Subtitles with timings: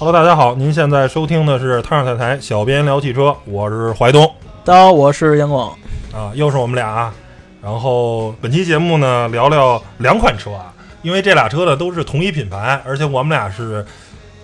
[0.00, 4.26] Hello，大家好，您现在收听的是《汤上彩台》，小编聊汽车，我是怀东
[4.64, 5.76] 大家好，我是杨广。
[6.10, 7.14] 啊，又是我们俩啊。
[7.62, 13.84] 然后本期节目呢，聊聊两款车啊，因为这俩车呢都是同一品牌，而且我们俩是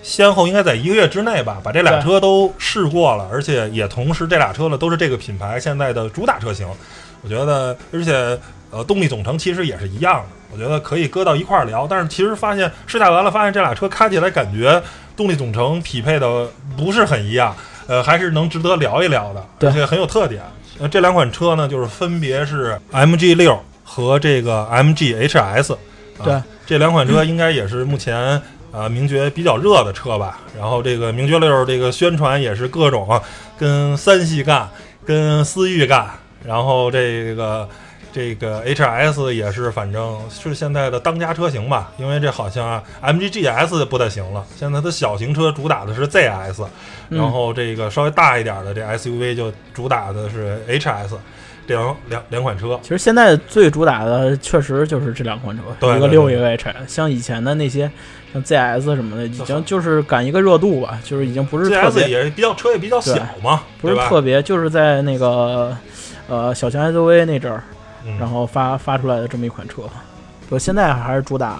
[0.03, 6.67] 先后应该在一个月之内吧，把这俩车都试过了，而且也同时这俩车呢都是这个品牌现在的主打车型。
[7.23, 11.87] 我觉得，而且呃，动力总成其实也是一样的，我觉得可以搁到一块儿聊。
[11.89, 14.79] 但是其实发现试驾完了，发现这俩车开起来感觉
[15.17, 17.53] 动力总成匹配的不是很一样，
[17.87, 20.41] 呃，还是能值得聊一聊的，对而且很有特点。
[20.79, 25.73] 呃，这两款车呢，就是分别是 MG 六和这个 MG HS。
[25.73, 30.39] 啊、对，这两款车应该也是目前呃名爵比较热的车吧。
[30.57, 33.21] 然后这个名爵六这个宣传也是各种啊
[33.57, 34.69] 跟三系干，
[35.05, 36.07] 跟思域干，
[36.45, 37.67] 然后这个。
[38.17, 46.65] 这个 HS 也是，反正是现在的当家车型吧，因为这好像 MG GS 不太行了，现在它小型车主打的是 ZS，
[47.09, 51.11] 嗯然后这个稍微大一点的这 SUV 就主打的是 HS，
[51.67, 52.79] 这两两两款车。
[52.81, 56.75] 其实现在最主打的确实就是这两款车，一个六，对对对一个 H。
[56.87, 57.87] 像以前的那些
[58.33, 65.77] 像 ZS 什么的，已经就是赶一个热度吧，就是已经不是特别，也比较车也比较小嘛，不是特别，就是在那个
[66.27, 67.76] 呃小型 SUV 那阵儿，嗯
[68.19, 69.83] 然后发发出来的这么一款车。
[70.49, 71.59] 就现在还是主打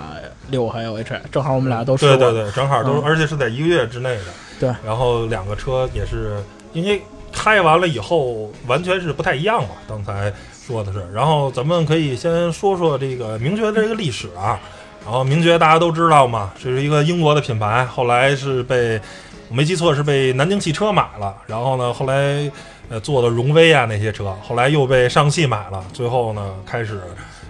[0.49, 2.17] 六还有 H，正好我们俩都试过。
[2.17, 4.25] 对对对，正好都，嗯而且是在一个月之内的。
[4.59, 6.41] 对，然后两个车也是
[6.73, 10.31] 因为开完了以后完全是不太一样嘛，刚才
[10.65, 11.05] 说的是。
[11.13, 14.59] 然后咱们可以先说说这个名爵的这个历史啊。
[15.03, 18.99] 然后名爵大家都知道嘛，这是一个英国的品牌，后来是被
[19.47, 22.51] 我没记错是被南京汽车买了，然后呢后来
[22.89, 27.01] 呃做的荣威啊那些车，后来又被上汽买了，最后呢开始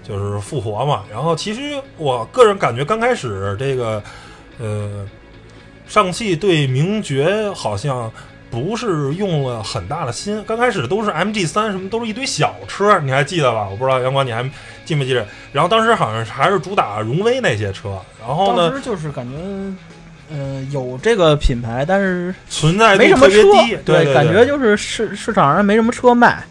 [0.03, 1.03] 就是复活嘛。
[1.11, 4.01] 然后其实我个人感觉刚开始这个
[4.59, 5.07] 呃
[5.87, 8.11] 上汽对名爵好像。
[8.49, 13.67] 不是用了很大的心，刚开始都是 MG 三什么都是一堆小车，你还记得吧？
[13.69, 14.41] 我不知道阳光你还
[14.85, 15.27] 记没记得？
[15.51, 19.35] 然后当时好像还是主打荣威那些车，然后呢当时就是感觉，
[20.29, 26.43] 呃，有这个品牌，但是存在度没什么车特别低，，对对，感觉就是市市场上没什么车卖。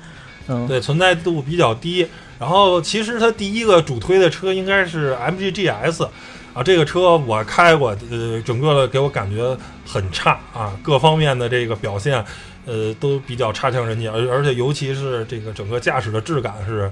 [0.48, 2.06] 嗯，对存在度比较低。
[2.38, 6.06] 然后其实它第一个主推的车应该是 MG GS
[6.52, 9.56] 啊，这个车我开过，呃，整个的给我感觉
[9.86, 12.22] 很差啊，各方面的这个表现，
[12.66, 16.90] 呃，都比较差强人意，而而且尤其是这个整个驾驶的质感是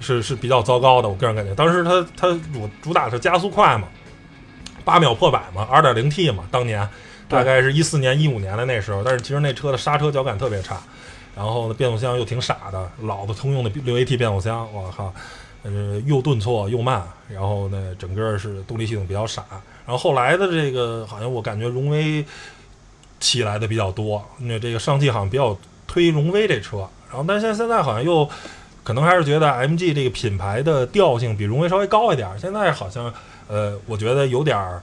[0.00, 1.54] 是是比较糟糕的，我个人感觉。
[1.54, 3.88] 当时它它主主打是加速快嘛，
[4.86, 6.88] 八秒破百嘛，二点零 T 嘛，当年
[7.28, 10.80] 大概是一四年一五年的那时候，但是其实那车的刹车脚感特别差。
[11.34, 15.12] 然后呢，变速箱又挺傻的，老的通用的六 AT 变速箱，我靠，
[15.64, 19.44] 呃，又顿挫又慢，然后呢，整个是动力系统比较傻。
[19.84, 22.24] 然后后来的这个，好像我感觉荣威
[23.18, 25.54] 起来的比较多，那这个上汽好像比较
[25.86, 28.26] 推荣威这车，然后但是现在现在好像又
[28.82, 33.12] 可能还是觉得 MG 这个品牌的调性比荣威稍微高一点儿，现在好像
[33.48, 34.82] 呃，我觉得有点儿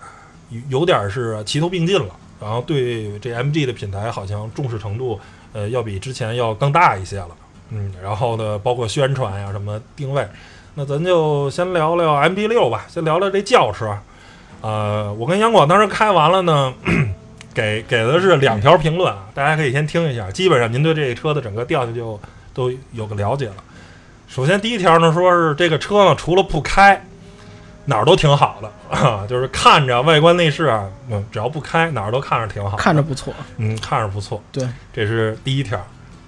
[0.69, 5.19] 有点儿是齐头并进了，然后对这 MG 的品牌好像重视程度。
[5.56, 7.29] 呃，要比之前要更大一些了，
[7.69, 10.28] 嗯，然后呢，包括宣传呀、什么定位，
[10.73, 13.96] 那咱就先聊聊 MG 六吧，先聊聊这轿车。
[14.62, 16.73] 呃，我跟杨广当时开完了呢，
[17.53, 22.19] 给给的是两条评论啊，大家可以先听一下，基本上您对这个车的整个调性就
[22.52, 23.56] 都有个了解了。
[24.28, 27.06] 首先第一条呢，说是这个车呢，除了不开，
[27.86, 33.34] 哪儿都挺好的 啊，就是看着外观内饰啊，嗯，只要不开，哪儿都看着挺好，看着不错。
[33.58, 34.42] 嗯，看着不错。
[34.52, 35.80] 对，这是第一条。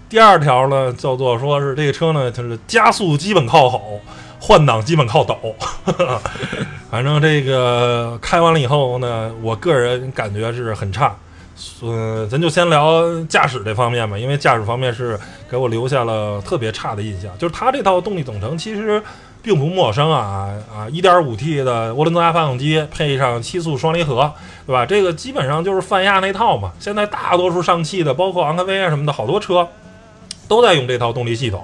[0.08, 4.00] 第二条呢，叫做说是这个车呢，就是加速基本靠吼，
[4.40, 5.56] 换挡基本靠抖。
[6.92, 11.16] 反正这个开完了以后呢，我个人感觉是很差。
[11.82, 15.20] 嗯，咱就先聊驾驶这方面吧，因为驾驶方面是
[15.50, 17.36] 给我留下了特别差的印象。
[17.38, 19.02] 就是它这套动力总成其实
[19.46, 24.34] 并不陌生啊啊，1.5T 的涡轮增压发动机配上七速双离合，
[24.66, 24.88] 对吧？
[24.88, 26.72] 这个基本上就是泛亚那套嘛。
[26.80, 29.68] 现在大多数上汽的，包括昂科威啊什么的，好多车
[30.48, 31.64] 都在用这套动力系统。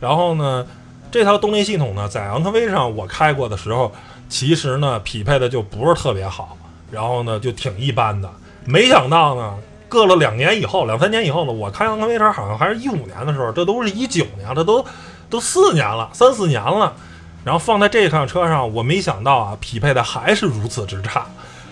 [0.00, 0.66] 然后呢，
[1.10, 3.92] 这套动力系统呢，在昂科威上我开过的时候，
[4.30, 6.56] 其实呢匹配的就不是特别好，
[6.90, 8.30] 然后呢就挺一般的。
[8.64, 9.54] 没想到呢，
[9.90, 14.82] 过了两年以后，两三年以后呢，我开昂科威车好像还是一五年的时候，这都是一九年，这都
[15.28, 16.94] 都四年了，三四年了。
[17.44, 21.26] 然后放在这辆车上，我没想到啊，匹配的还是如此之差，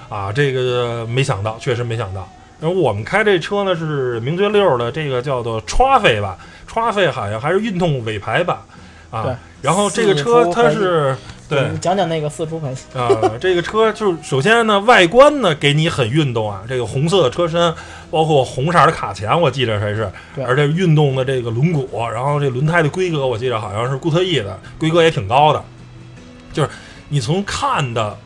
[0.08, 2.28] 啊，这个没想到，确实没想到。
[2.60, 6.36] 然后我们开这车呢是名爵六的这个叫做 Trophy 吧
[6.68, 8.58] ，Trophy 好像还是运动尾排版
[9.10, 9.34] 啊对。
[9.62, 11.16] 然后这个车它是
[11.48, 12.84] 对你讲讲那个四出排气。
[12.98, 13.08] 啊，
[13.40, 17.72] 这个车就是首先呢，外观呢给你很运动啊，这个红色的车身，
[18.10, 20.10] 包括红色的卡钳，我记得还是，
[20.46, 25.62] 而且运动的这个轮毂，然后这轮胎的规格，我记得好像是固特异的，规格也挺高的，
[26.52, 26.68] 就是
[27.08, 28.16] 你从看的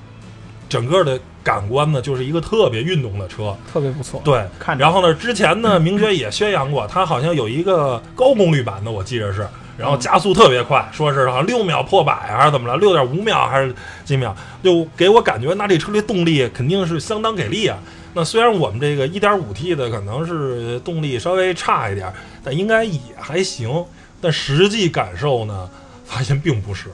[0.68, 4.20] 整个的感官呢，就是一个特别运动的车，特别不错。
[4.24, 4.44] 对。
[4.58, 4.82] 看着。
[4.82, 9.44] 然后呢，之前呢，名爵也宣扬过，它好像有一个高功率版的，我记着是，
[9.76, 13.74] 然后加速特别快，说是好像六秒破百还是怎么了，六点五秒还是
[14.04, 17.76] 几秒，就给我感觉那这车的动力肯定是相当给力啊。
[18.14, 22.12] 那虽然我们这个 1.5T 的可能是动力稍微差一点，
[22.44, 23.84] 但应该也还行。
[24.20, 25.68] 但实际感受呢，
[26.04, 26.88] 发现并不是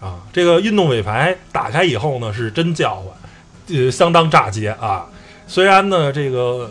[0.00, 0.20] 啊。
[0.32, 5.06] 这个运动尾排打开以后呢，是真叫唤，呃，相当炸街啊。
[5.46, 6.70] 虽然呢，这个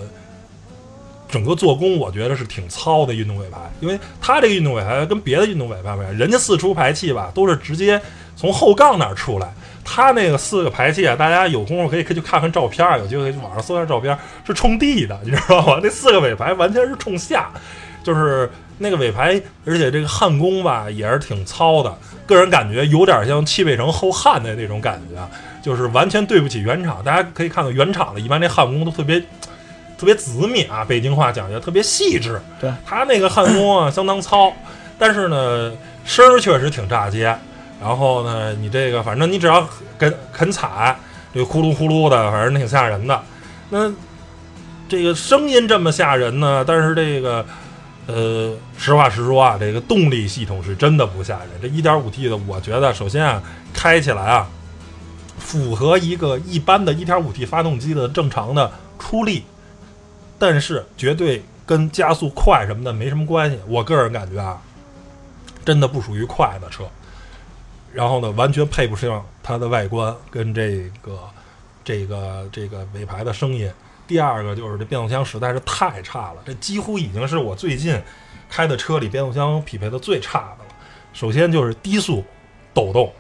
[1.30, 8.01] 整个做工我觉得是挺糙的运动尾排，因为它这个运动尾排跟别的运动尾排不一样，人家四出排气吧都是直接
[8.36, 9.54] 从后杠那儿出来，
[9.91, 14.15] 它那个四个排气啊，大家有功夫可以可以去看看照片，有机会可以去网上搜一下照片，
[14.45, 15.80] 是冲地的，你知道吗？
[15.81, 17.50] 那四个尾排完全是冲下，
[18.03, 18.47] 就是
[18.77, 21.97] 那个尾排，而且这个焊工吧也是挺糙的，
[22.27, 25.19] 个人感觉有点像汽配城后焊的那种感觉，
[25.63, 27.03] 就是完全对不起原厂。
[27.03, 29.19] 大家可以看到原厂的，一般这焊工都特别
[29.97, 32.39] 特别紫米啊，北京话讲究特别细致。
[32.62, 34.53] 对，他那个焊工啊相当糙，
[35.00, 35.74] 但是呢
[36.06, 37.36] 声儿确实挺炸街。
[37.81, 39.67] 然后呢，你这个反正你只要
[39.97, 40.97] 肯肯踩，
[41.33, 43.23] 这个呼噜呼噜的，反正挺吓人的。
[43.69, 43.91] 那
[44.87, 47.45] 这个声音这么吓人呢，但是这个
[48.07, 51.49] 呃，实话实说啊，这个动力系统是真的不吓人。
[51.61, 53.41] 这 1.5T 的，我觉得首先啊，
[53.71, 54.49] 开起来啊，
[55.37, 59.43] 符合一个一般的 1.5T 发动机的正常的出力，
[60.37, 63.59] 但是绝对跟加速快什么的没什么关系。
[63.67, 64.59] 我个人感觉啊，
[65.63, 66.83] 真的不属于快的车。
[67.94, 71.19] 然后呢，完全配不上它的外观跟这个
[71.83, 73.71] 这个这个尾排的声音。
[74.07, 78.01] 第二个就是这变速箱实在是太差了，这几乎已经是我最近
[78.50, 80.71] 开的车里变速箱匹配的最差的了。
[81.13, 82.24] 首先就是低速
[82.74, 83.13] 抖动，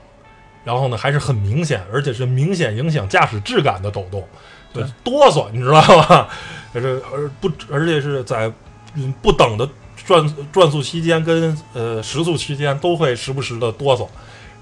[0.63, 4.27] 然后呢还是很明显，而且是明显影响驾驶质感的抖动，
[4.73, 6.29] 就对哆嗦，你知道吧？
[6.73, 6.81] 这
[7.11, 8.51] 而不而且是在
[8.95, 9.67] 嗯不等的
[10.05, 14.07] 转转速期间跟呃时速期间都会时不时的哆嗦。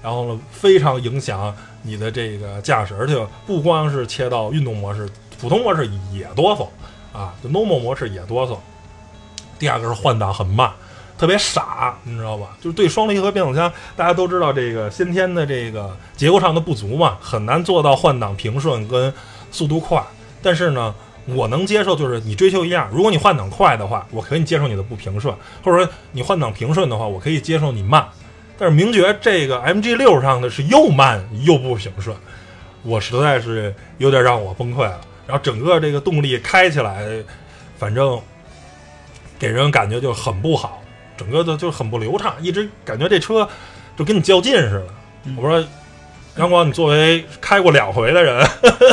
[0.02, 5.08] 然后呢，非常影响你的这个驾驶，而且不光是切到运动模式，
[5.40, 6.68] 普通模式也哆嗦
[7.18, 8.56] 啊，就 normal 模式也哆嗦。
[9.58, 10.70] 第二个是换挡很慢，
[11.18, 12.56] 特别傻，你知道吧？
[12.60, 19.12] 就是对双离合变速箱，大家都知道这个先天的这个结构上的不足嘛，很难做到换挡平顺跟
[19.50, 20.00] 速度快。
[20.40, 20.94] 但是呢，
[21.26, 25.34] 我能接受，就是你追求一样，如果你换挡快的话，我可以接受你的不平顺，
[25.64, 28.06] 或者说你换挡平顺的话，我可以接受你慢。
[28.58, 32.16] 但是名爵这个 MG 六上的是又慢又不平顺，
[32.82, 35.00] 我实在是有点让我崩溃了。
[35.26, 37.06] 然后整个这个动力开起来，
[37.78, 38.20] 反正
[39.38, 40.82] 给人感觉就很不好，
[41.16, 43.48] 整个的就很不流畅，一直感觉这车
[43.96, 44.86] 就跟你较劲似的。
[45.24, 45.64] 嗯我说
[46.36, 48.44] 杨光，你作为开过两回的人，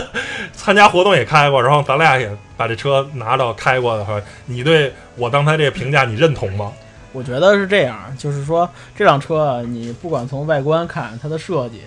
[0.54, 6.72] 参加活动也开过，然后咱俩也把这车拿到开过的话，你对我刚才这个评价你认同吗？
[7.16, 11.82] 我觉得是这样，就是说这辆车啊，你不管从外观看它的设计，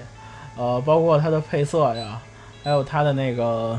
[0.56, 2.18] 呃，包括它的配色呀，
[2.64, 3.78] 还有它的那个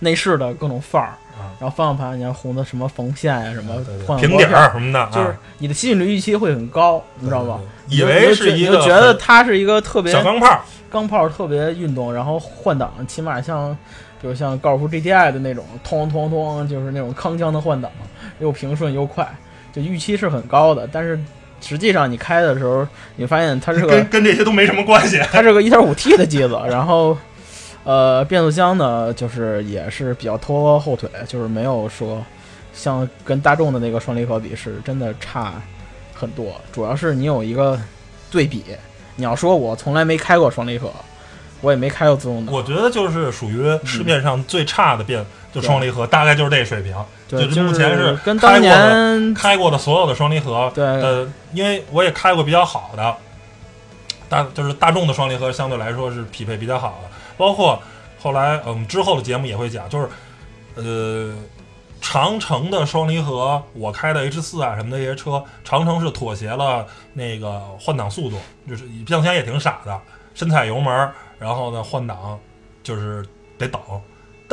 [0.00, 3.74] 内饰的各种范儿，啊，然后方向盘你看红的什么缝线呀，什么
[4.06, 7.60] 换平底儿什么的，就是啊你的吸引力预期会很高，你知道吧？
[7.88, 13.76] 以为是一个你就觉得它是一个特别小钢炮，钢炮，特别运动，然后换挡起码像，
[14.22, 17.90] 比如像高尔夫 GTI 的那种，通通通，就是那种铿锵的换挡，
[18.38, 19.30] 又平顺又快，
[19.74, 20.88] 就预期是很高的。
[20.90, 21.18] 但是
[21.60, 25.20] 实际上你开的时候，你发现它是个跟跟这些都没什么关系。
[25.32, 27.16] 它是个 1.5T 的机子， 然后
[27.84, 32.24] 呃变速箱呢就是也是比较拖后腿，就是没有说
[32.72, 35.54] 像跟大众的那个双离合比是真的差
[36.14, 36.60] 很多。
[36.72, 37.80] 主要是你有一个
[38.30, 38.64] 对比，
[39.16, 40.92] 你要说我从来没开过双离合，
[41.60, 46.92] 我也没开过自动挡，我觉得就是属于市面上最差的变，就双离合，大概就是这水平。
[47.28, 53.16] 对，就是目前是跟过的年开过的所有的双离合，对呃，因为我也开过比较好的，
[54.28, 57.80] 大就是大众的双离合相对来说是匹配比较好的，包括
[58.20, 60.08] 后来嗯之后的节目也会讲，就是
[60.74, 61.34] 呃
[62.00, 68.36] 长城的双离合，我开的 H 四啊什么的这些车，长城是妥协了那个换挡速度，
[68.68, 70.00] 就是变速箱也挺傻的，
[70.34, 72.38] 深踩油门，然后呢换挡
[72.82, 73.24] 就是
[73.56, 73.80] 得等。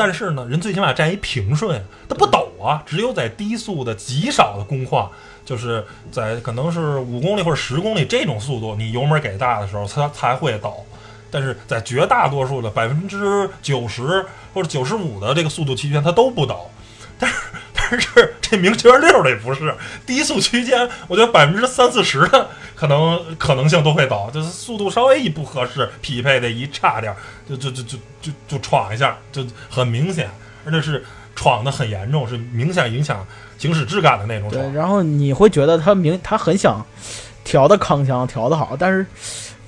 [0.04, 1.80] 但是呢，人最起码占一平顺，
[2.10, 2.82] 它不抖啊。
[2.88, 5.12] 只有在低速的极少的工况，
[5.46, 10.84] 就是在可能是五公里或者十公里这种速度，你油门给大的时候，它才会抖。
[11.30, 16.72] 但是在绝大多数的百分之九十或者九十五的这个速度区间，它都不抖。
[17.20, 17.36] 但是
[17.92, 19.76] 但是这名爵六这不是。
[20.06, 27.14] 低速区间，我觉得百分之三四十的可能可能性都会倒，就是速度稍微一不合适，匹配的一差点，
[27.48, 30.30] 就就就就就就闯一下，就很明显，
[30.66, 31.04] 而且是
[31.36, 33.26] 闯的很严重，是明显影响
[33.58, 36.84] 行驶质感的那种对，然后你会觉得他明他很想
[37.44, 39.06] 调的铿锵，调的好，但是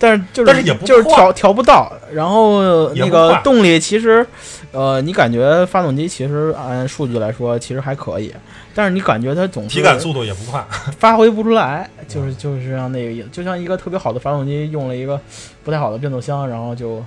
[0.03, 4.27] 但是就是但是也不就是调调不到，然后那个动力其实，
[4.74, 8.33] 呃，你感觉发动机其实按数据来说其实还可以，
[8.75, 10.62] 但是你感觉它总体感速度也不快，
[11.00, 15.17] 发挥不出来，就是就是像那个意思，就像一个特别好的发动机用了一个
[15.63, 17.01] 不太好的变速箱，然后就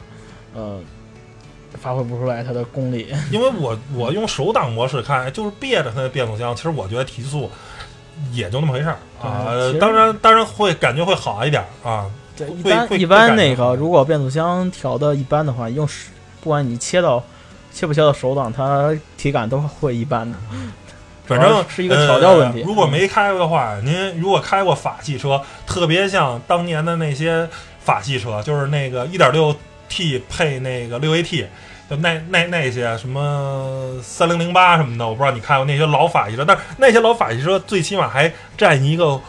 [0.55, 0.81] 呃
[1.79, 3.09] 发挥不出来它的功力。
[3.31, 7.51] 因为我我用手挡模式开，就是别着它的变速箱，其实我觉得提速
[8.33, 12.07] 也就那么回事儿啊当然当然会感觉会好一点儿啊。
[12.37, 16.11] 对，一般一般那个如果变速箱调的一般的话，用手
[16.43, 17.23] 不管你切到
[17.73, 20.37] 切不切到手挡，它体感都会一般的。
[21.25, 27.49] 反正是一个调教问题呃如果没开过的话，您如果开过法系车，特别像当年的那些
[27.81, 31.47] 法系车，就是那个 1.6T 配那个 6AT，
[31.91, 39.21] 就那那那些什么3008什么的，我不知道你看过那些老法系车，但是那些老法系车最起码还占一个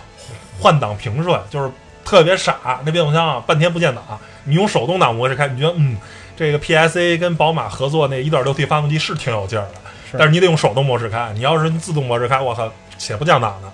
[0.59, 1.71] 换挡平顺，就是
[2.07, 4.01] 特别傻，那变速箱啊半天不见档，
[4.45, 5.97] 你用手动挡模式开，你觉得嗯，
[6.37, 9.73] 这个 PSA 跟宝马合作那 1.6T 发动机是挺有劲儿的。
[10.13, 13.69] 但是你得用手动模式开，你要是自动模式开，我靠，且不降档的。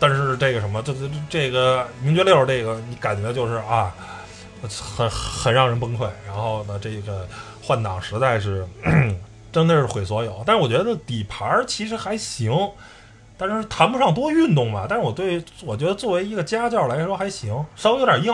[0.00, 3.94] 但是这个什么，这这这个名爵六这个，你感觉就是啊，
[4.68, 6.08] 很很让人崩溃。
[6.26, 7.28] 然后呢，这个
[7.62, 8.66] 换挡实在是
[9.52, 10.42] 真的是毁所有。
[10.44, 12.52] 但是我觉得底盘儿其实还行，
[13.48, 14.86] 但是谈不上多运动吧。
[14.88, 18.32] 但是我对我觉得作为一个家教来说还行，稍微有点硬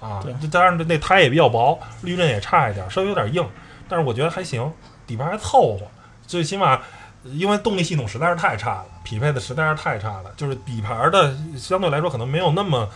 [0.00, 0.34] 啊对。
[0.48, 3.46] 当然那胎也比较薄，滤震也差一点，稍微有点硬。
[3.88, 4.70] 但是我觉得还行，
[5.06, 5.86] 底盘还凑合。
[6.26, 6.80] 最起码，
[7.24, 12.86] 因为动力系统实在是太差了，匹配的实在是太差了，就是底盘的相对来说可能没有那么，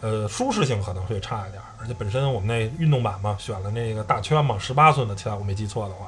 [0.00, 1.60] 呃，舒适性可能会差一点。
[1.80, 6.06] 而且本身我们那运动版嘛，选了那个大圈嘛，十八寸的其他我没记错的话，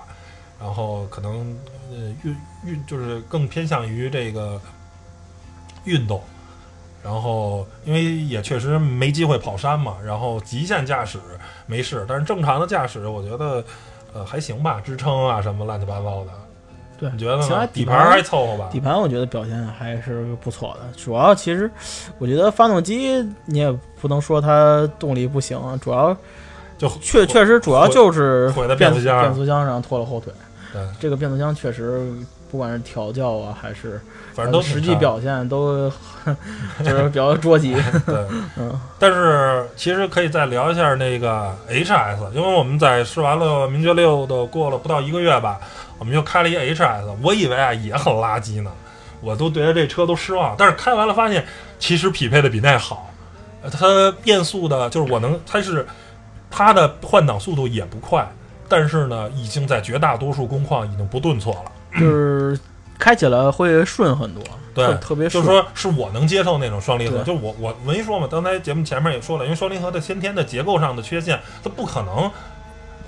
[0.60, 1.58] 然后可能
[1.90, 4.60] 呃运运就是更偏向于这个
[5.84, 6.22] 运动。
[7.02, 11.18] 然后，因为也确实没机会跑山嘛，然后极限驾驶
[11.64, 13.64] 没事，但是正常的驾驶，我觉得，
[14.12, 16.30] 呃，还行吧，支撑啊什么乱七八糟的。
[16.98, 17.66] 对你觉得呢？
[17.72, 18.68] 底盘还凑合吧？
[18.70, 21.70] 底盘我觉得表现还是不错的，主要其实
[22.18, 26.14] 我觉得发动机你也不能说它动力不行，主要
[26.76, 30.30] 就确确实主要就是毁了变变速箱变速箱上拖了后腿。
[30.70, 32.12] 对，这个变速箱确实
[32.50, 34.00] 不管是调教啊，还是
[34.34, 35.90] 反正都呃实际表现都
[36.84, 37.74] 就是比较捉急。
[38.04, 38.26] 对，
[38.56, 45.60] 嗯，但是其实可以再聊一下那个 HS，因为我们在试完了名爵六的过了不到一个月吧，
[45.98, 48.70] 我们又开了一 HS，我以为啊也很垃圾呢，
[49.20, 51.46] 我都对这车都失望，但是开完了发现
[51.78, 53.10] 其实匹配的比那好，
[53.62, 55.86] 呃它变速的就是我能，它是
[56.50, 58.28] 它的换挡速度也不快，
[58.68, 61.72] 但是呢已经在绝大多数工况已经不顿挫了。
[61.98, 62.58] 就是
[62.98, 64.42] 开起来会顺很多，
[64.74, 65.44] 对特特别顺。
[65.44, 72.30] 就是说是我能接受那种双离合，对就我我没说嘛，刚才节目前面也说了，因为双离合的先天的结构上的缺陷，它不可能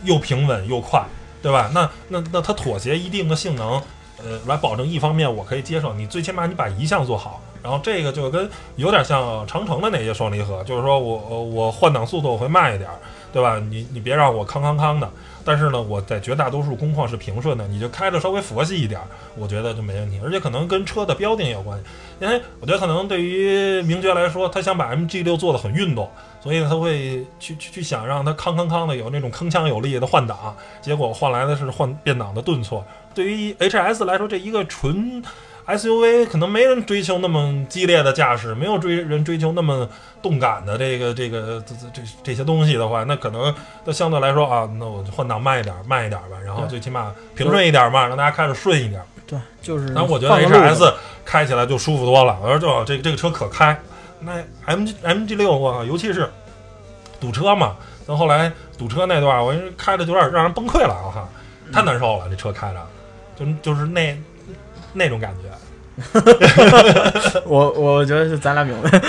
[0.04, 1.04] 又平稳又快，
[1.42, 1.70] 对吧？
[1.74, 3.74] 那那那它妥协一定的性能，
[4.18, 12.88] 呃，来保证一方面我可以接受，你最起码你把一项做好，然后这个就跟有点像长城的那些双离合，就是说我我我换挡速度我会慢一点，
[13.32, 13.60] 对吧？
[13.70, 15.08] 你你别让我康康康的。
[15.44, 19.00] 但是呢，我在绝大多数工况是平顺的，你就开的稍微佛系一点，
[19.36, 20.20] 我觉得就没问题。
[20.24, 21.84] 而且可能跟车的标定有关系，
[22.20, 32.84] 因为我觉得可能对于名爵来说，他想把 MG 六做的很运动，所以他会去去去想让它康康康的有那种铿锵有力的换挡，结果换来的是换变档的顿挫。
[33.14, 35.22] 对于 HS 来说，这一个纯
[35.76, 39.88] SUV 可能没人追求那么激烈的驾驶，没有追人追求那么
[40.22, 49.00] 动感的这个这个这这这这些东西的话，那可能那相对来说啊，那我换挡慢一点，慢一点吧，然后最起码平顺一点嘛，让大家开着顺一点。
[49.26, 49.92] 对，就是。
[49.94, 50.92] 但我觉得 HS
[51.24, 53.78] 开起来就舒服多了，我说就这这个车可开。
[54.20, 54.32] 那
[54.66, 56.30] MG MG 六我靠，尤其是
[57.20, 57.76] 堵车嘛，
[58.06, 61.28] 到后来堵车那段，我开的有点让人崩溃了，我靠，
[61.72, 62.80] 太难受了，这车开着，
[63.36, 64.16] 就就是那
[64.92, 65.48] 那种感觉。
[67.46, 68.90] 我我觉得是咱俩明白。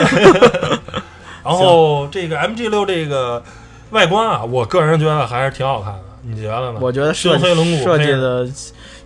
[1.43, 3.43] 然后这个 MG 六这个
[3.91, 6.79] 外观啊，我个人觉得还是挺好看的，你觉得呢？
[6.81, 8.47] 我觉得设深黑轮毂设计的，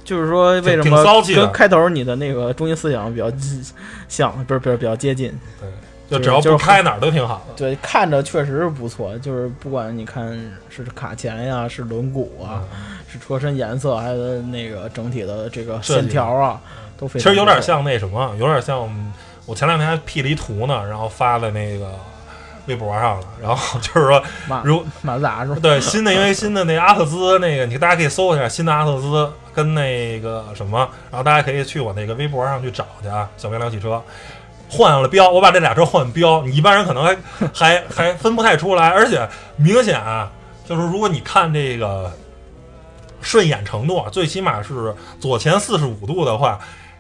[0.04, 1.04] 就是说为什么
[1.36, 3.32] 跟开头你的那个中心思想比较
[4.08, 5.34] 像，不是不是比较接近。
[6.10, 7.54] 就只要就是不开哪儿都挺好的。
[7.56, 12.64] 对，看着确实是不错，就是不管你看是卡钳呀，是轮毂啊，
[13.12, 16.62] 是车身颜色，还有那个整体的这个线条啊，
[16.98, 17.28] 都非其。
[17.28, 18.90] 实有点像那什么，有点像
[19.46, 21.92] 我前两天还 P 了一图呢，然后发在那个
[22.68, 23.28] 微博上了。
[23.42, 25.60] 然后 就是说，马如马自达是吧？
[25.62, 30.80] 对新的，因为新的那阿特兹那个，你大家可以搜一下新的阿特兹跟那个什么，
[31.12, 34.02] 然后大家可以去我那个微博上去找去啊，小明聊汽车。
[34.70, 37.18] 换了标，我把这俩车换标，你一般人可能还
[37.54, 40.32] 还还分不太出来，而且明显啊，
[40.66, 42.12] 就是如果你看这个
[43.22, 46.60] 顺眼程度，啊，最起码是左前四十五度的话，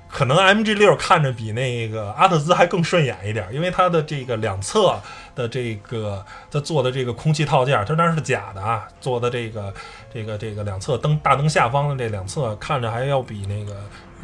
[0.09, 4.97] 可能 MG 六看着比那个阿特兹还更顺眼一点，因为它的这个两侧
[5.35, 9.73] 的这个它做的这个空气套件，它当然是假的啊，做的这个
[10.13, 13.75] 这个这个两侧灯大灯下方的这两侧看着还要比那个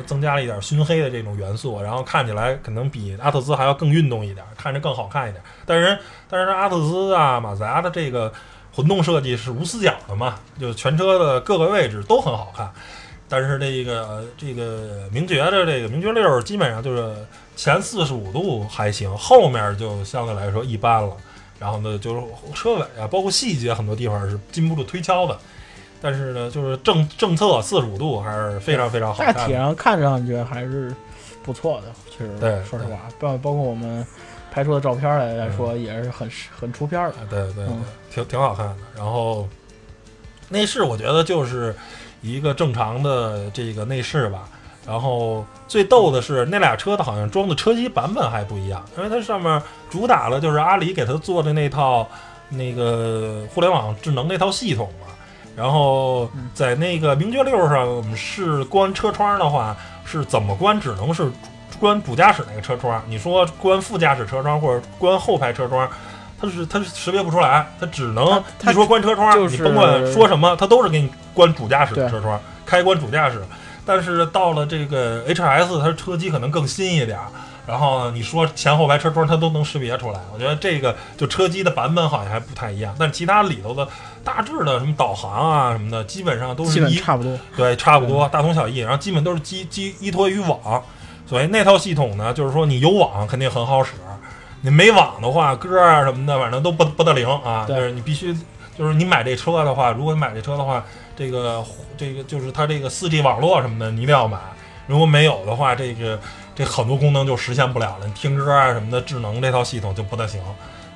[0.06, 5.44] 增加了一点熏黑的这种元素，然后看起来可能比阿特兹还要更运动一点，看着更好看一点。
[5.66, 5.98] 但是
[6.30, 8.32] 但是阿特兹啊、马自达的这个
[8.74, 12.72] 混动设计是无死角的嘛，就全车的各个位置都很好看。
[13.30, 17.16] 但是这个这个名爵的这个名爵六基本上就是
[17.56, 21.16] 前四十五度还行，后面就相对来说一般了。
[21.60, 22.22] 然后呢，就是
[22.54, 25.40] 车尾啊，包括细节很多地方是经不住推敲的。
[26.04, 29.48] 但是呢，就是政政策四十五度还是非常非常好大。
[29.48, 30.94] 体上看上去还是
[31.42, 34.06] 不错的，其实对说实话，包包括我们
[34.52, 36.30] 拍出的照片来来说，也是很
[36.60, 37.08] 很出片的。
[37.08, 38.76] 啊对对对嗯，挺挺好看的。
[38.98, 39.48] 然后
[40.50, 41.74] 内饰我觉得就是
[42.22, 44.50] 一个正常的这个内饰吧。
[44.86, 52.06] 然后最逗的是那俩车的好像装的车机版本还不一样，因为它上面主打了就是阿里给它做的那套
[52.50, 55.08] 那个互联网智能那套系统嘛。
[55.56, 60.80] 然后在那个名爵六上，我们是关车窗的话是怎么关？
[60.80, 61.32] 只能是
[61.80, 63.02] 关主驾驶那个车窗。
[63.08, 65.88] 你说关副驾驶车窗或者关后排车窗，
[66.40, 73.42] 它是它是识别不出来，它只能它它一说关车窗，就是你甭管说什么，它都是给你关主驾驶的车窗，开关主驾驶。
[73.86, 77.26] 但是到了这个 HS，它车机可能更新一点儿，
[77.68, 80.20] 然后你说前后排车窗它都能识别出来。
[80.34, 83.86] 我觉得这个就车机的版本好像还不太一样，但其他里头的
[84.24, 90.82] 大致的什么导航啊什么的，基本上都基本是一差不多，对，差不多大同小异，然后基本都是基基依托于网，
[91.28, 93.92] 所以那套系统呢，就是说你有网肯定很好使，
[94.62, 97.66] 你没网的话，歌啊什么的，反正都不不得灵啊。
[97.68, 98.34] 对就是你必须，
[98.78, 100.84] 就是你买这车的话，如果你买这车的话，
[101.16, 101.64] 这个
[101.98, 104.38] 这个就是它这个四 G 网络什么的，你一定要买。
[104.88, 106.20] 如果没有的话，这个
[106.56, 110.42] 这很多功能就实现不了了，你听歌啊什么的，智能这套系统就不得行。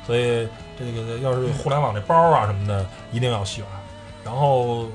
[0.06, 3.66] 所以这个要是互联网这包啊什么的，一定要选。
[4.24, 4.88] 然后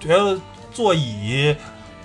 [0.00, 0.38] 觉得
[0.72, 1.54] 座椅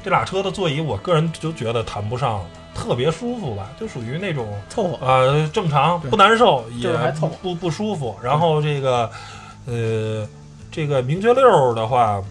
[0.03, 5.05] 这俩车的座椅，我个人就觉得谈不上特别舒服吧，就属于那种凑合。
[5.05, 8.15] 呃正常不难受，也就是还凑不不舒服。
[8.23, 9.09] 然后这个
[9.65, 10.27] 呃
[10.71, 12.23] 这个名爵六的话，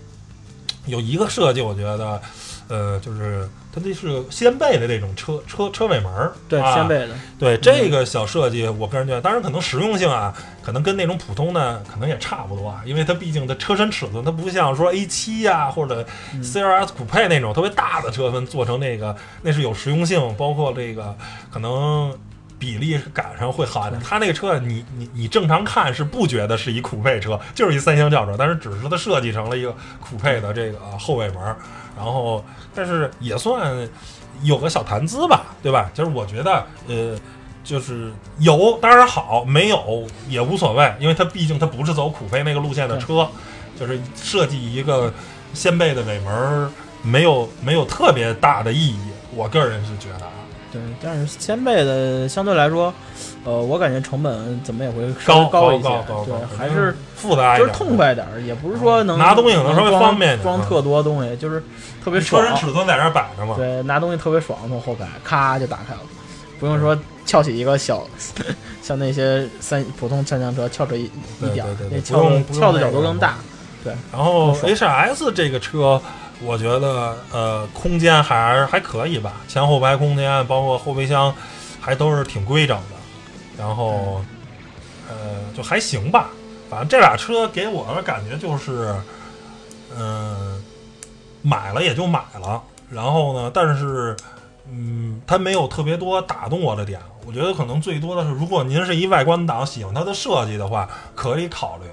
[0.86, 2.20] 有一个设计，我觉得
[2.68, 3.46] 呃就是
[3.78, 6.74] 它这是掀背的这种车车车尾门儿，对，啊。
[6.74, 16.42] 掀背的，对这个小设计，我个人觉得，当然可能实用性啊，可能跟那种普通的可能也差不多啊，因为它毕竟它车身尺寸，它不像说 A 七呀、或者嗯。
[16.42, 21.14] CRS 酷配那种特别大的车身做成那个，那是有实用性，包括这个
[21.50, 22.12] 可能
[22.58, 24.02] 比例赶上会好一点。
[24.02, 31.56] 它那个车，你你你正常看是不觉得是一酷配车，就是一三厢轿车，但是只是它设计成了一个酷配的这个啊后尾门儿，
[31.98, 32.42] 然后
[32.74, 33.76] 但是也算
[34.42, 35.90] 有个小谈资吧，对吧？
[35.92, 37.18] 就是我觉得呃。
[37.64, 43.28] 就是有当然好，没有也无所谓，因为它毕竟它不是走苦飞那个路线的车，
[43.78, 45.12] 就是设计一个
[45.52, 46.70] 掀背的尾门儿，
[47.02, 48.98] 没有没有特别大的意义。
[49.34, 50.32] 我个人是觉得啊，
[50.72, 52.94] 对，但是掀背的相对来说，
[53.48, 61.62] 呃，我感觉成本怎么也会稍高一些对高，还是复杂一点，就是痛快点儿，也不是说能拿东西可能稍微方便点装嗯特多东西，就是
[62.04, 63.54] 特别车，身尺寸在那儿摆着嘛。
[63.56, 66.00] 对，拿东西特别爽，从后排咔就打开了，
[66.60, 68.06] 不用说翘起一个小，
[68.82, 71.04] 像那些三普通三厢车翘着一
[71.40, 73.36] 一点儿那翘翘的角度更大。
[73.82, 75.98] 对然后 HS 这个车，
[76.44, 81.32] 我觉得呃空间还还可以吧，前后排空间包括后备箱
[81.80, 82.96] 还都是挺规整的，
[83.58, 84.22] 然后
[85.08, 85.16] 呃
[85.54, 86.30] 就还行吧。
[86.70, 88.94] 反正这俩车给我的感觉就是，
[89.96, 90.62] 嗯、
[91.42, 94.14] 买了也就买了，然后呢，但是
[94.70, 97.00] 嗯，它没有特别多打动我的点。
[97.26, 101.84] 我觉得可能最多的是，如果您是一外观党，喜欢它的设计的话，可以考虑。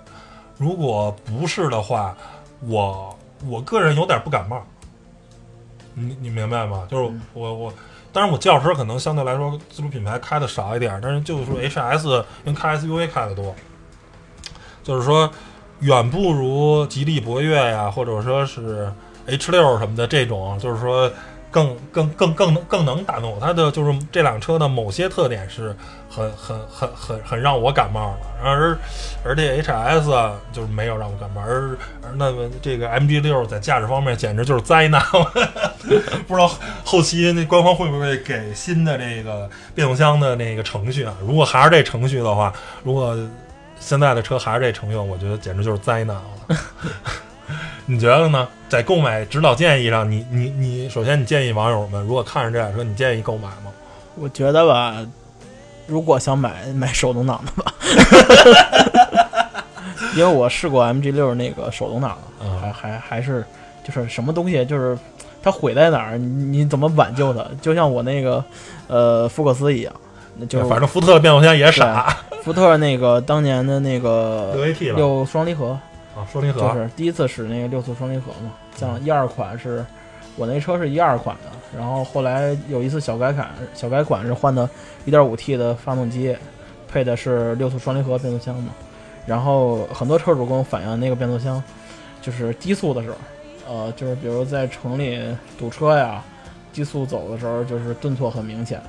[0.58, 2.16] 如果不是的话，
[2.62, 4.62] 我我个人有点不感冒，
[5.94, 6.86] 你你明白吗？
[6.90, 7.74] 就是嗯我我，
[8.16, 13.54] 当然我轿车可能相对来说自主品牌开的少一点，但是就是说 HS 因为开 SUV 开的多，
[14.82, 15.30] 就是说
[15.82, 18.90] 远不如吉利博越呀，或者说是
[19.26, 21.12] H 六什么的这种，就是说
[21.56, 23.40] 更更更更能更能打动我。
[23.40, 25.74] 它的就是这辆车的某些特点是
[26.10, 28.78] 很很很很很让我感冒的，而
[29.24, 35.02] 而这 HS 就是没有让我感冒，而而那么这个 MG 六在驾驶方面简直就是灾难，
[36.28, 36.52] 不知道
[36.84, 41.16] 后期那官方会不会给新的这个变速箱的那个程序啊？
[41.22, 42.52] 如果还是这程序的话，
[42.84, 43.18] 如果
[43.80, 46.24] 现在的车还是这程序，我觉得简直就是灾难了。
[47.86, 48.48] 你觉得呢？
[48.68, 53.72] 在购买指导建议上，你你你，首先你建议网友们，如果看上这辆车，你建议购买吗？
[54.16, 54.96] 我觉得吧，
[55.88, 57.74] 如果想买买手动挡的吧，
[60.16, 63.46] 因为我试过 MG 六那个手动挡的，嗯还还还是
[63.84, 64.98] 就是什么东西，就是
[65.44, 67.46] 它毁在哪儿，你你怎么挽救它？
[67.62, 68.44] 就像我那个
[68.88, 69.94] 呃福克斯一样，
[70.38, 75.78] 那就是反正福特的变速箱也傻，福特那个当年的那个六 AT 吧，六双离合，
[76.16, 79.86] 啊，双离合，就是第一次使那个六速双离合嘛，像一二款是，
[80.38, 84.70] 我那车是一二款的，然后后来有一次小改款，小改款是换的
[85.06, 86.36] 1.5T 的发动机，
[86.88, 88.72] 配的是六速双离合变速箱嘛，
[89.26, 91.62] 然后很多车主跟我反映那个变速箱
[92.22, 93.16] 就是低速的时候，
[93.68, 95.20] 呃，就是比如在城里
[95.60, 96.24] 堵车呀，
[96.72, 98.82] 低速走的时候就是顿挫很明显。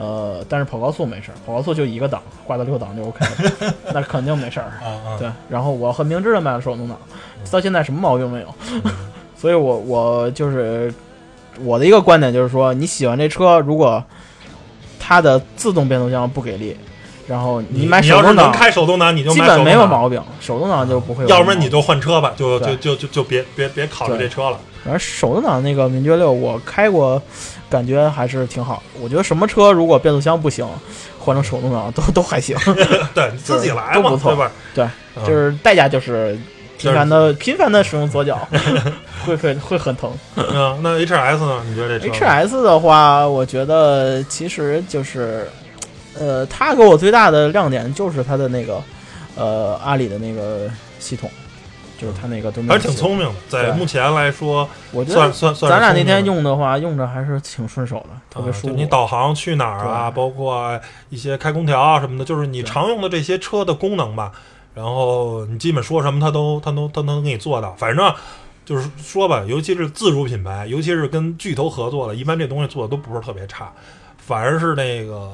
[0.00, 4.72] 呃，但是跑高速没事儿，跑高速就一个档，挂到六档就 OK 了， 那肯定没事儿。
[5.18, 6.98] 对，然后我很明智的买了手动挡，
[7.50, 8.54] 到现在什么毛病没有。
[9.36, 10.90] 所以我我就是
[11.60, 14.02] 我的一个观点就是说，你喜欢这车，如果
[14.98, 16.74] 它的自动变速箱不给力，
[17.30, 21.28] 然后你买你要是能手动挡，开手动挡，你就基本没有毛病，手动挡就不会有。
[21.30, 24.58] 要不然你就换车吧，就就就就就别别别考虑这车了。
[24.82, 27.22] 反正手动挡那个名爵六我开过，
[27.70, 28.82] 感觉还是挺好。
[29.00, 30.66] 我觉得什么车如果变速箱不行，
[31.20, 32.56] 换成手动挡都 都还行，
[33.14, 34.50] 对，你自己来嘛，都不错对吧？
[34.74, 34.84] 对，
[35.16, 36.36] 嗯就是代价就是
[36.78, 38.40] 频繁的频繁的使用左脚，
[39.24, 40.10] 会会会很疼。
[40.34, 41.62] 嗯，那 HS 呢？
[41.68, 45.46] 你觉得这车 H S 的话，我觉得其实就是，
[46.18, 48.82] 呃，它给我最大的亮点就是它的那个，
[49.36, 50.68] 呃，阿里的那个
[50.98, 51.30] 系统，
[51.98, 58.68] 就是它那个都还是挺聪明的，在目前来说，我觉得算算算咱俩那天用的话，用着还是挺顺手的，特别啊，舒服。
[58.68, 60.78] 就你导航去哪儿啊，包括
[61.10, 64.32] 一些开空调啊什么的，就是你常用的这些车的功能吧。
[64.72, 67.72] 然后你基本说什么，它都它都它都能给你做到。
[67.76, 68.14] 反正
[68.64, 73.70] 就是说吧，尤其是自主品牌，尤其是跟巨头合作的，一般这东西做的都不是特别差。
[74.16, 75.32] 反而是那个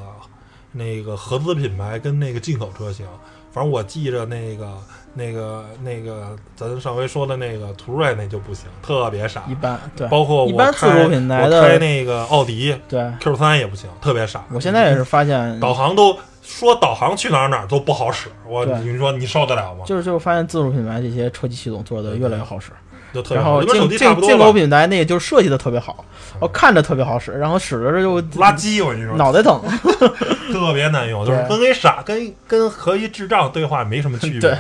[0.76, 3.06] 那个合资品牌跟那个进口车型，
[3.50, 4.72] 反正我记着那个
[5.14, 9.44] 那个那个咱上回说的那个途锐那就不行，特别傻。
[9.48, 13.10] 一般，对包括我一般自开主品牌我的开那个奥迪对。
[13.20, 14.44] Q 三也不行，特别傻。
[14.52, 19.84] 我现在也是发现，导航都说导航去哪儿哪儿都不好使，我你说你受得了吗？
[19.86, 22.70] 就是就是发现自主品牌这些车机系统做的越来越好使，
[23.16, 23.98] 就特别好，然后进。
[23.98, 26.04] 进进口品牌那个就设计的特别好，
[26.38, 29.60] 哦，看着特别好使，然后使着就垃圾，我跟你说，脑袋疼。
[30.52, 34.56] 特别难用，就是对跟一傻跟跟和一智障对话没什么区别对，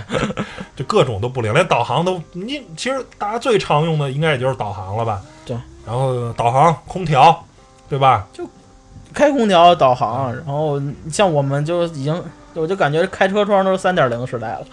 [0.74, 5.20] 就各种都不灵，连导航都你其实大家最常用的应该也就是导航了吧？
[5.44, 7.44] 对，然后导航、空调，
[7.88, 8.26] 对吧？
[8.32, 8.48] 就
[9.14, 12.22] 开空调、导航，然后像我们就已经，
[12.56, 14.60] 我就感觉开车窗都是三点零时代了，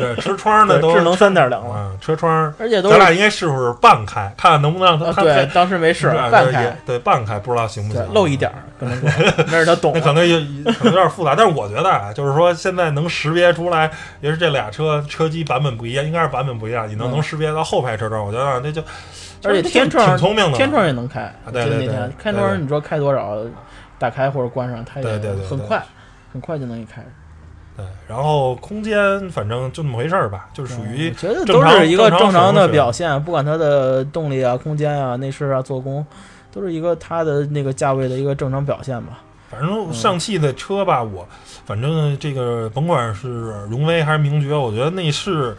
[0.00, 10.38] 对，车窗呢对都智能三点零了，嗯，车窗而且都咱俩应该试试半开，看看能不能让它啊，对，当时没试对半开，对半开，不知道行不行，，漏一点儿，跟他说，那是他懂那可能有
[10.72, 18.82] 可能有点复杂，但是我觉得啊，就是说现在能识别出来，也是这俩车车机版本不一样，应该是版本不一样，你能嗯能识别到后排车窗，我觉得那就
[19.44, 23.36] 而且天窗挺聪明的，天窗也能开，对对对开窗，你说开多少，
[23.98, 25.66] 打开或者关上，它也对对对对
[26.32, 27.04] 很快，就能给开。
[27.76, 36.04] 对，然后空间反正就那么回事儿吧，就是属于我觉得都是一个正常的表现，不管它的动力啊、空间啊、内饰啊、做工，
[36.52, 39.20] 都是一个它的那个价位的一个正常表现吧。
[39.50, 41.26] 反正上汽的车吧，我
[41.64, 43.28] 反正这个甭管是
[43.70, 45.56] 荣威还是名爵，我觉得内饰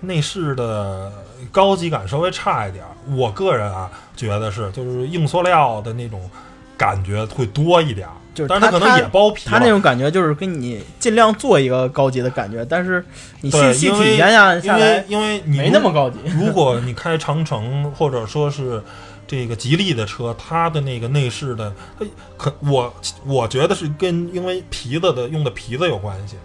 [0.00, 1.12] 内饰的
[1.50, 2.90] 高级感稍微差一点儿。
[3.14, 6.30] 我个人啊觉得是，就是硬塑料的那种
[6.78, 9.50] 感觉会多一点儿，就是但是他可能也包皮了。
[9.50, 13.04] 它那种感觉就是给你尽量做一个高级的感觉，但是
[13.40, 16.18] 你细细体验下因下来为因为你没那么高级。
[16.34, 18.82] 如果你开长城或者说是
[19.26, 22.92] 这个吉利的车，它的那个内饰的，它可我
[23.24, 26.36] 我觉得是跟因为皮子的用的皮子有关系，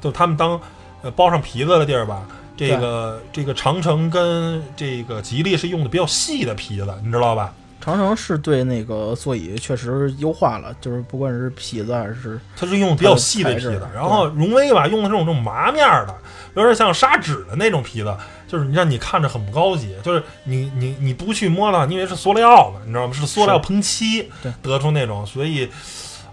[0.00, 0.60] 就他们当
[1.02, 2.26] 呃包上皮子的地儿吧，
[2.56, 7.52] 这个这个长城跟这个吉利是用的比较细的皮子，你知道吧？
[7.84, 16.16] 长城是对那个座椅确实优化了，就是不管是皮子还是它是用比较细的皮子，然后荣威吧用的这种这种麻面的，
[16.54, 18.16] 有点像砂纸的那种皮子，
[18.48, 23.12] 就是让你看着很不高级，就是你你你不去摸它，你以为是塑料的，你知道吗？
[23.12, 24.30] 是塑料喷漆
[24.62, 25.68] 得出那种，所以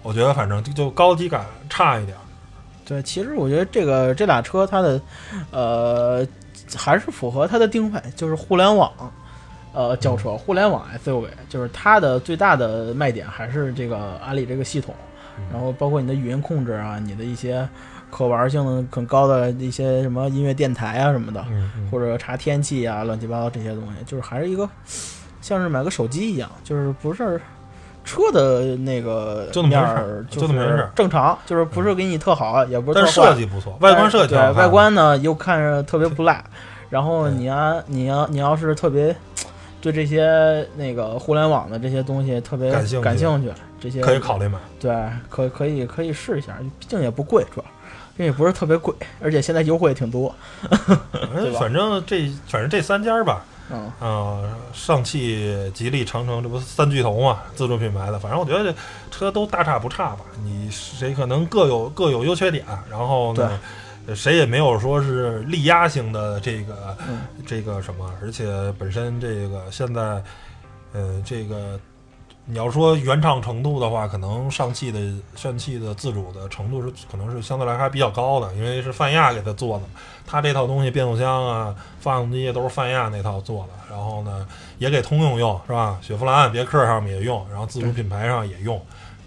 [0.04, 2.18] 我觉得反正就高级感差一点。
[2.86, 5.02] 对，其实我觉得这个这俩车它的，
[5.52, 6.26] 呃，
[6.78, 8.90] 还是符合它的定位，就是互联网，
[9.74, 14.94] 呃，轿车，互联网 SUV，就是它的最大的卖点还是这个阿里这个系统，
[15.52, 17.68] 然后包括你的语音控制啊，你的一些
[18.10, 21.46] 可玩性很高的一些什么音乐电台啊什么的，
[21.92, 24.70] 或者查天气啊，乱七八糟这些东西，就是还是一个
[25.42, 27.40] 像是买个手机一样，就是不是。
[28.04, 33.00] 车的那个面儿就是正常，就是不是给你特好，也不是。
[33.00, 36.44] 但设计不错，外观设计对外观呢又看着特别不赖。
[36.90, 39.16] 然后你要你要你要是特别
[39.82, 44.60] 对这些那个互联网的这些东西特别感兴趣，这些可以考虑买。
[44.80, 44.96] 对，
[45.30, 47.65] 可可以可以试一下，毕竟也不贵，主要
[48.17, 50.34] 这也不是特别贵，而且现在优惠也挺多。
[51.58, 53.44] 反正这反正这三家吧。
[54.02, 57.39] 嗯，上汽、吉利、长城，这不三巨头嘛？
[57.56, 58.78] 自主品牌的，反正我觉得这
[59.10, 60.20] 车都大差不差吧。
[60.44, 63.58] 你谁可能各有各有优缺点，然后呢，
[64.16, 66.98] 谁也没有说是力压性的这个
[67.46, 70.24] 这个什么，而且本身这个现在，
[70.94, 71.80] 呃，这个。
[72.44, 75.00] 你要说原厂程度的话，可能上汽的
[75.36, 79.84] 上汽的自主的程度是可能是相对来说还比较高的，因为是泛亚给他做的，
[80.26, 84.46] 他这套东西变速箱啊、发动机都是泛亚那套做的，然后呢
[84.80, 86.00] 也给通用用是吧？
[86.02, 88.84] 雪佛兰、别克上面也用，然后自主品牌上也用，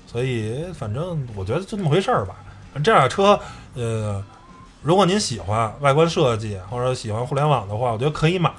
[0.09, 2.35] 所以反正我觉得就那么回事儿吧。
[2.83, 3.39] 这辆车，
[3.75, 4.23] 呃，
[4.85, 8.51] 如果您喜欢外观设计或者喜欢互联网的话，我觉得可以买。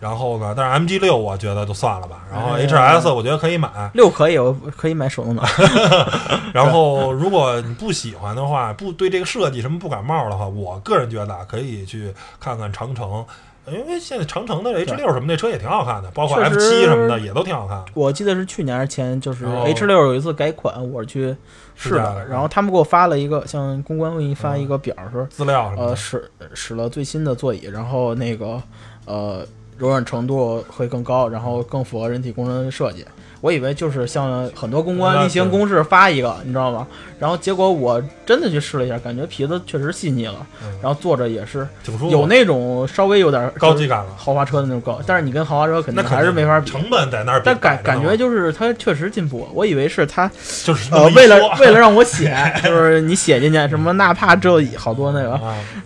[0.00, 0.54] 然后呢？
[0.56, 2.20] 但是 M G 六我觉得就算了吧。
[2.30, 5.44] 然后 H S 我觉得可以买，六可以，我可以买手动挡。
[6.54, 13.26] 然后如果你不喜欢的话，不对这个设计什么不感冒的话，我个人觉得可以去看看长城，
[13.70, 17.84] 因为现在长城的 H 六什么那车也挺好看的，包括 F 七什么的也都挺好看。
[17.94, 21.34] 我记得是去年还是前，就是 H 六有一次改款，我去
[21.74, 28.62] 试的，然后他们给我发了一个，像公关给你发一个表说资料，呃，使使了最新的座椅，然后那个
[29.06, 29.46] 呃。
[29.78, 33.06] 柔软程度会更高，然后更符合人体工程设计。
[33.40, 36.86] 我以为就是像很多公关例行公事发一个，你知道吗？
[37.18, 40.46] 然后结果我真的去试了一下，感觉皮子确实细腻了，
[40.80, 41.66] 然后坐着也是
[42.10, 45.00] 有那种稍微有点高级感了，豪华车的那种高。
[45.04, 47.42] 但是你跟豪华车肯定还是没法比，成本在那儿。
[47.44, 49.48] 但感感觉就是它确实进步。
[49.52, 50.30] 我以为是它
[50.64, 55.40] 就是呃为了 为了让我写，就是你写进去什么纳帕这好多那个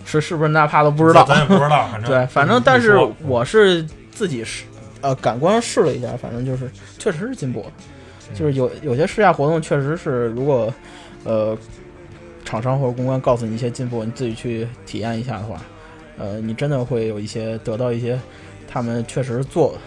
[0.05, 1.87] 是是不是纳帕都不知道，咱也不知道。
[2.05, 4.65] 对，反正但是我是自己试。
[5.03, 7.71] 呃，感官试了一下，反正就是确实是进步了，
[8.33, 10.73] 就是有有些试驾活动确实是，如果
[11.25, 11.55] 呃
[12.45, 15.61] 厂商或者公关告诉你一些进步，你自己去体验一下的话，
[16.17, 18.17] 呃，你真的会有一些得到一些
[18.67, 19.77] 他们确实做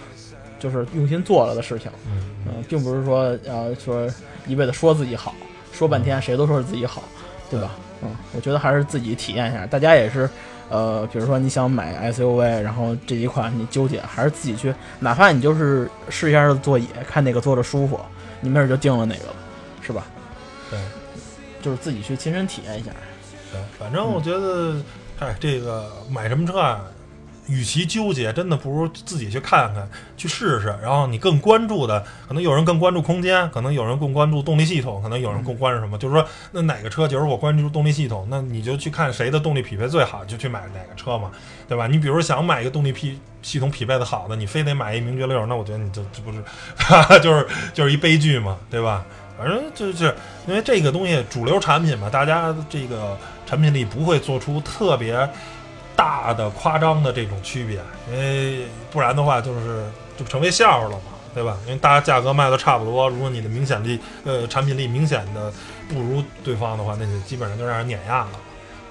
[0.59, 1.91] 就是用心做了的事情，
[2.47, 4.07] 嗯，并不是说呃说
[4.47, 5.35] 一味的说自己好，
[5.73, 7.03] 说半天谁都说是自己好，
[7.51, 7.73] 对吧？
[8.03, 10.29] 嗯，我觉得还是自己体验一下，大家也是。
[10.69, 18.01] 呃，比如说你想买 SUV，然后这几款你纠结，还是自己去，哪怕你就是试一下座椅，看哪个坐着舒服，
[18.41, 19.35] 你没准就定了哪个了，
[19.81, 20.07] 是吧？
[20.71, 20.79] 对，
[21.63, 22.91] 就是自己去亲身体验一下。
[23.53, 24.77] 对，反正我觉得，
[25.21, 26.81] 哎，这个买什么车啊？
[27.47, 30.67] 与其纠结，真的不如自己去看看，去试试。
[30.83, 35.97] 然后你更关注的，可能有人更关注空间，可能有人更关注动力系统，可能有人更关注什么？
[35.99, 41.31] 就是说，那哪个车，就是我关注动力系统，那你就去看谁的动力匹配最好，就去买哪个车嘛，
[41.69, 41.87] 对吧？
[41.87, 46.43] 你比如想买一个动力匹系统匹配的好的，你非得买一名爵六，那我觉得你这这不是，
[47.23, 49.05] 就是就是一悲剧嘛，对吧？
[49.39, 50.15] 反正就是
[50.47, 55.29] 因为这个东西主流产品嘛，大家这个产品力不会做出特别。
[55.97, 57.81] 大的夸张的这种区别，
[58.13, 59.85] 因为不然的话就是
[60.17, 61.03] 就成为笑话了嘛，
[61.35, 61.57] 对吧？
[61.67, 65.53] 因为大家价格卖的差不多，如果你的明显力呃产品力明显的
[65.89, 68.31] 不如对方的话，那就基本上就让人碾压了，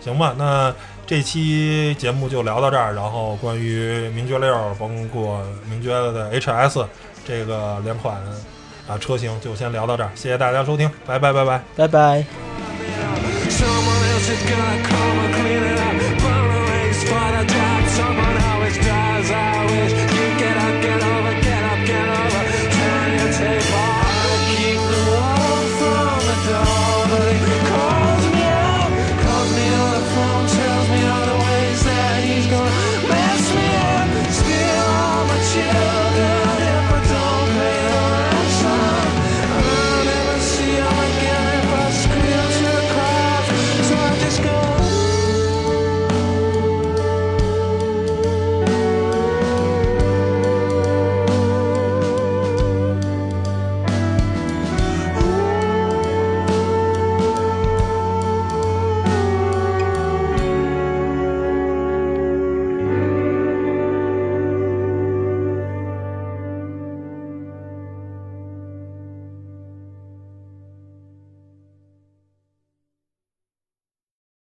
[0.02, 0.34] 行吧？
[0.38, 0.74] 那
[1.06, 6.86] 这期节目就聊到这儿，然后关于名爵六，包括名爵的 HS
[7.28, 8.18] 这个两款
[8.88, 12.26] 啊车型就先聊到这儿，谢谢大家收听，拜拜拜拜拜拜。